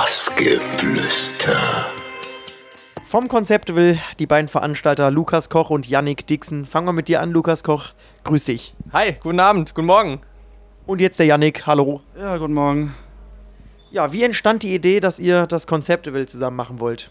[0.00, 1.84] Bassgeflüster.
[3.04, 6.64] Vom Konzept will die beiden Veranstalter Lukas Koch und Yannick Dixon.
[6.64, 7.90] Fangen wir mit dir an, Lukas Koch.
[8.24, 8.74] Grüß dich.
[8.94, 10.22] Hi, guten Abend, guten Morgen.
[10.86, 11.66] Und jetzt der Yannick.
[11.66, 12.00] Hallo.
[12.18, 12.94] Ja, guten Morgen.
[13.90, 17.10] Ja, wie entstand die Idee, dass ihr das Konzepteville zusammen machen wollt?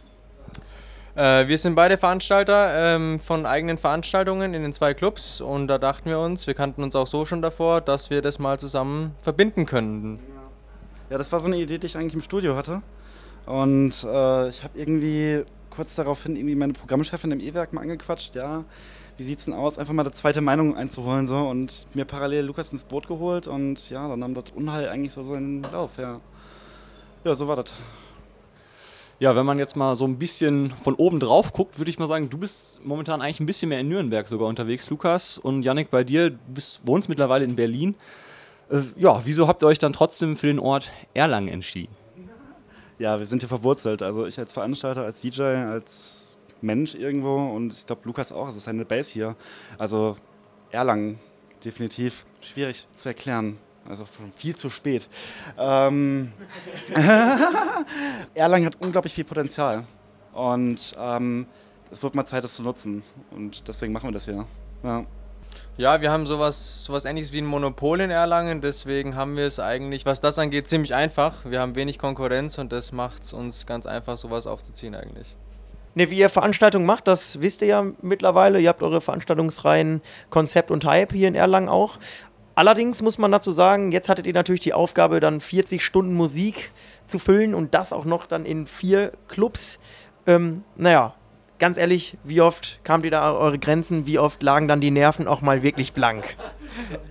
[1.14, 5.78] Äh, wir sind beide Veranstalter ähm, von eigenen Veranstaltungen in den zwei Clubs und da
[5.78, 9.14] dachten wir uns, wir kannten uns auch so schon davor, dass wir das mal zusammen
[9.22, 10.39] verbinden können.
[11.10, 12.82] Ja, das war so eine Idee, die ich eigentlich im Studio hatte.
[13.46, 18.64] Und äh, ich habe irgendwie kurz daraufhin irgendwie meine Programmchefin im E-Werk mal angequatscht, ja,
[19.18, 22.72] wie sieht's denn aus, einfach mal eine zweite Meinung einzuholen so und mir parallel Lukas
[22.72, 26.20] ins Boot geholt und ja, dann nahm das Unheil eigentlich so seinen Lauf, ja.
[27.24, 27.74] Ja, so war das.
[29.20, 32.08] Ja, wenn man jetzt mal so ein bisschen von oben drauf guckt, würde ich mal
[32.08, 35.38] sagen, du bist momentan eigentlich ein bisschen mehr in Nürnberg sogar unterwegs, Lukas.
[35.38, 37.96] Und Yannick, bei dir, du bist, wohnst mittlerweile in Berlin.
[38.70, 41.96] Äh, ja, wieso habt ihr euch dann trotzdem für den Ort Erlangen entschieden?
[42.98, 44.02] Ja, wir sind hier verwurzelt.
[44.02, 48.50] Also ich als Veranstalter, als DJ, als Mensch irgendwo und ich glaube Lukas auch.
[48.50, 49.36] Es ist eine Base hier.
[49.78, 50.18] Also
[50.72, 51.20] Erlangen,
[51.64, 53.58] definitiv schwierig zu erklären.
[53.88, 55.08] Also viel zu spät.
[55.58, 56.34] Ähm
[58.34, 59.86] Erlangen hat unglaublich viel Potenzial.
[60.34, 61.48] Und ähm,
[61.90, 63.02] es wird mal Zeit, das zu nutzen.
[63.32, 64.46] Und deswegen machen wir das hier.
[64.84, 65.06] Ja.
[65.78, 69.60] Ja, wir haben sowas, sowas ähnliches wie ein Monopol in Erlangen, deswegen haben wir es
[69.60, 71.46] eigentlich, was das angeht, ziemlich einfach.
[71.46, 75.38] Wir haben wenig Konkurrenz und das macht es uns ganz einfach, sowas aufzuziehen eigentlich.
[75.96, 78.60] Ne, wie ihr Veranstaltungen macht, das wisst ihr ja mittlerweile.
[78.60, 81.98] Ihr habt eure Veranstaltungsreihen Konzept und Hype hier in Erlangen auch.
[82.56, 86.72] Allerdings muss man dazu sagen, jetzt hattet ihr natürlich die Aufgabe, dann 40 Stunden Musik
[87.08, 89.80] zu füllen und das auch noch dann in vier Clubs.
[90.28, 91.16] Ähm, naja,
[91.60, 94.08] ganz ehrlich, wie oft kamt ihr da an eure Grenzen?
[94.08, 96.36] Wie oft lagen dann die Nerven auch mal wirklich blank?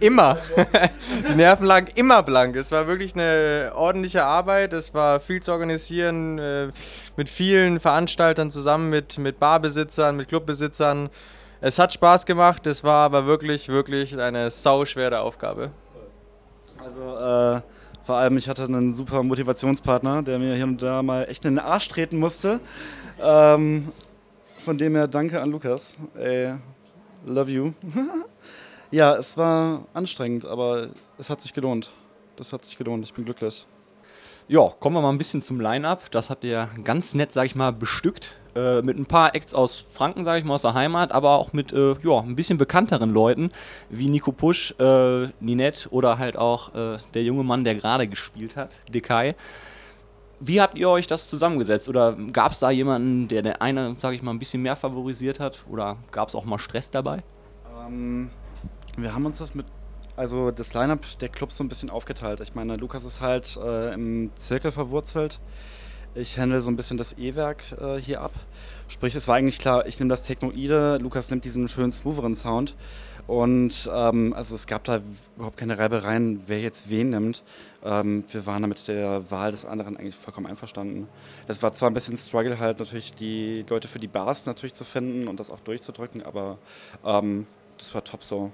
[0.01, 0.39] Immer.
[1.29, 2.57] die Nerven lagen immer blank.
[2.57, 4.73] Es war wirklich eine ordentliche Arbeit.
[4.73, 6.69] Es war viel zu organisieren, äh,
[7.17, 11.11] mit vielen Veranstaltern zusammen, mit, mit Barbesitzern, mit Clubbesitzern.
[11.61, 15.71] Es hat Spaß gemacht, es war aber wirklich, wirklich eine sauschwere Aufgabe.
[16.83, 17.61] Also, äh,
[18.05, 21.57] vor allem, ich hatte einen super Motivationspartner, der mir hier und da mal echt in
[21.57, 22.61] den Arsch treten musste.
[23.21, 23.93] Ähm,
[24.65, 25.95] von dem her danke an Lukas.
[26.19, 26.55] Ey,
[27.27, 27.73] love you.
[28.91, 30.89] ja, es war anstrengend, aber
[31.19, 31.91] es hat sich gelohnt.
[32.37, 33.05] Das hat sich gelohnt.
[33.05, 33.67] Ich bin glücklich.
[34.47, 36.11] Ja, kommen wir mal ein bisschen zum Line-Up.
[36.11, 38.39] Das habt ihr ganz nett, sag ich mal, bestückt.
[38.55, 41.53] Äh, mit ein paar Acts aus Franken, sag ich mal, aus der Heimat, aber auch
[41.53, 43.51] mit äh, ja, ein bisschen bekannteren Leuten,
[43.91, 48.57] wie Nico Pusch, äh, Ninette oder halt auch äh, der junge Mann, der gerade gespielt
[48.57, 49.35] hat, Dekai.
[50.41, 51.89] Wie habt ihr euch das zusammengesetzt?
[51.89, 55.41] Oder gab es da jemanden, der der eine, sag ich mal, ein bisschen mehr favorisiert
[55.41, 55.65] hat?
[55.69, 57.19] Oder gab es auch mal Stress dabei?
[57.87, 58.31] Ähm,
[58.97, 59.67] wir haben uns das mit
[60.19, 62.41] also das Line-Up der Clubs so ein bisschen aufgeteilt.
[62.41, 65.39] Ich meine, Lukas ist halt äh, im Zirkel verwurzelt.
[66.15, 68.33] Ich handle so ein bisschen das E-Werk äh, hier ab.
[68.89, 72.75] Sprich, es war eigentlich klar, ich nehme das Technoide, Lukas nimmt diesen schönen, smootheren Sound.
[73.27, 75.03] Und ähm, also es gab da
[75.37, 77.45] überhaupt keine Reibereien, wer jetzt wen nimmt.
[77.85, 81.09] Ähm, wir waren da mit der Wahl des anderen eigentlich vollkommen einverstanden.
[81.47, 84.85] Das war zwar ein bisschen Struggle halt natürlich die Leute für die Bars natürlich zu
[84.85, 86.57] finden und das auch durchzudrücken, aber
[87.05, 88.51] ähm, das war top so.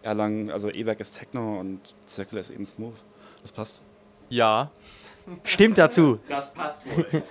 [0.00, 2.94] Erlangen, also E-Werk ist Techno und Zirkel ist eben Smooth.
[3.42, 3.82] Das passt.
[4.30, 4.70] Ja.
[5.44, 6.18] Stimmt dazu.
[6.28, 7.22] Das passt wohl.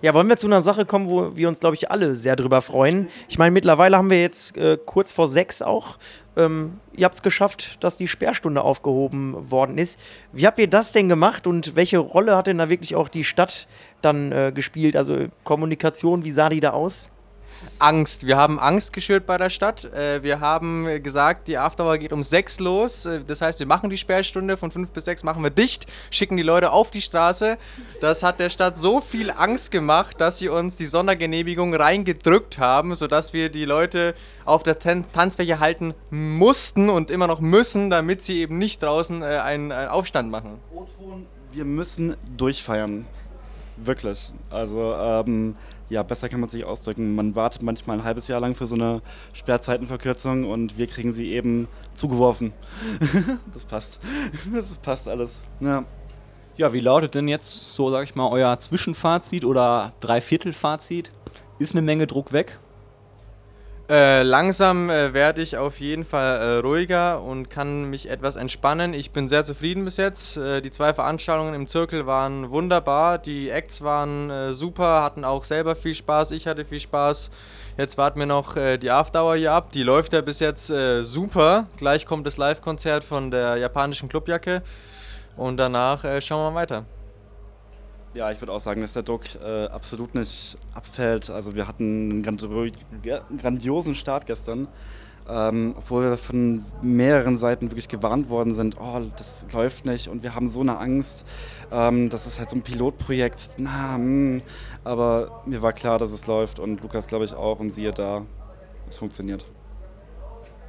[0.00, 2.62] Ja, wollen wir zu einer Sache kommen, wo wir uns, glaube ich, alle sehr drüber
[2.62, 3.08] freuen.
[3.28, 5.98] Ich meine, mittlerweile haben wir jetzt äh, kurz vor sechs auch.
[6.34, 10.00] Ähm, ihr habt es geschafft, dass die Sperrstunde aufgehoben worden ist.
[10.32, 13.24] Wie habt ihr das denn gemacht und welche Rolle hat denn da wirklich auch die
[13.24, 13.68] Stadt
[14.00, 14.96] dann äh, gespielt?
[14.96, 17.10] Also Kommunikation, wie sah die da aus?
[17.78, 18.26] Angst.
[18.26, 19.84] Wir haben Angst geschürt bei der Stadt.
[19.84, 23.06] Äh, wir haben gesagt, die Afterhour geht um sechs los.
[23.06, 26.36] Äh, das heißt, wir machen die Sperrstunde von fünf bis sechs machen wir dicht, schicken
[26.36, 27.58] die Leute auf die Straße.
[28.00, 32.94] Das hat der Stadt so viel Angst gemacht, dass sie uns die Sondergenehmigung reingedrückt haben,
[32.94, 34.14] sodass wir die Leute
[34.44, 39.22] auf der Tan Tanzfläche halten mussten und immer noch müssen, damit sie eben nicht draußen
[39.22, 40.58] äh, einen, einen Aufstand machen.
[41.52, 43.06] Wir müssen durchfeiern.
[43.76, 44.30] Wirklich.
[44.50, 45.56] Also, ähm,
[45.92, 47.14] ja, besser kann man sich ausdrücken.
[47.14, 49.02] Man wartet manchmal ein halbes Jahr lang für so eine
[49.34, 52.54] Sperrzeitenverkürzung und wir kriegen sie eben zugeworfen.
[53.52, 54.00] das passt.
[54.52, 55.42] Das passt alles.
[55.60, 55.84] Ja.
[56.56, 61.10] Ja, wie lautet denn jetzt so, sag ich mal, euer Zwischenfazit oder Dreiviertelfazit?
[61.58, 62.58] Ist eine Menge Druck weg?
[63.92, 68.94] Äh, langsam äh, werde ich auf jeden Fall äh, ruhiger und kann mich etwas entspannen.
[68.94, 70.38] Ich bin sehr zufrieden bis jetzt.
[70.38, 73.18] Äh, die zwei Veranstaltungen im Zirkel waren wunderbar.
[73.18, 76.30] Die Acts waren äh, super, hatten auch selber viel Spaß.
[76.30, 77.30] Ich hatte viel Spaß.
[77.76, 79.72] Jetzt warten wir noch die Afterhour hier ab.
[79.72, 81.68] Die läuft ja bis jetzt super.
[81.78, 84.62] Gleich kommt das Live-Konzert von der japanischen Clubjacke
[85.38, 86.84] und danach schauen wir weiter.
[88.14, 91.30] Ja, ich würde auch sagen, dass der Druck äh, absolut nicht abfällt.
[91.30, 94.68] Also wir hatten einen grandiosen Start gestern,
[95.26, 100.22] ähm, obwohl wir von mehreren Seiten wirklich gewarnt worden sind, oh, das läuft nicht und
[100.22, 101.24] wir haben so eine Angst.
[101.70, 103.52] Ähm, das ist halt so ein Pilotprojekt.
[103.56, 103.94] Na.
[103.94, 104.42] Hm.
[104.84, 108.26] aber mir war klar, dass es läuft und Lukas glaube ich auch und siehe da,
[108.90, 109.42] es funktioniert.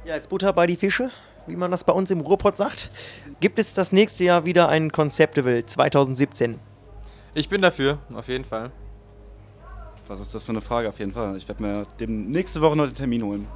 [0.06, 1.10] Ja, jetzt Butter bei die Fische,
[1.46, 2.90] wie man das bei uns im Ruhrpott sagt.
[3.40, 6.58] Gibt es das nächste Jahr wieder ein Conceptival 2017?
[7.34, 8.70] Ich bin dafür, auf jeden Fall.
[10.06, 10.88] Was ist das für eine Frage?
[10.88, 11.36] Auf jeden Fall.
[11.36, 13.48] Ich werde mir dem nächste Woche noch den Termin holen.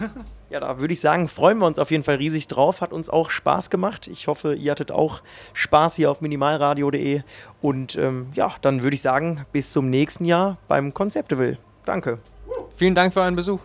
[0.50, 2.80] ja, da würde ich sagen, freuen wir uns auf jeden Fall riesig drauf.
[2.80, 4.08] Hat uns auch Spaß gemacht.
[4.08, 5.22] Ich hoffe, ihr hattet auch
[5.52, 7.22] Spaß hier auf minimalradio.de.
[7.60, 11.58] Und ähm, ja, dann würde ich sagen, bis zum nächsten Jahr beim Conceptival.
[11.84, 12.18] Danke.
[12.74, 13.60] Vielen Dank für euren Besuch.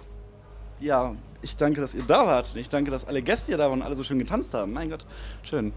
[0.80, 2.52] Ja, ich danke, dass ihr da wart.
[2.54, 4.74] Und ich danke, dass alle Gäste hier da waren und alle so schön getanzt haben.
[4.74, 5.06] Mein Gott,
[5.44, 5.72] schön.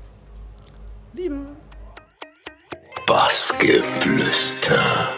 [1.13, 1.47] Liebe.
[3.61, 5.13] Bassgeflüster.